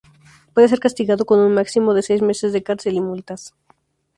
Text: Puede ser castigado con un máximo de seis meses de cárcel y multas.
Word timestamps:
Puede 0.55 0.67
ser 0.67 0.79
castigado 0.79 1.25
con 1.25 1.37
un 1.39 1.53
máximo 1.53 1.93
de 1.93 2.01
seis 2.01 2.23
meses 2.23 2.53
de 2.53 2.63
cárcel 2.63 2.95
y 2.95 3.01
multas. 3.01 3.53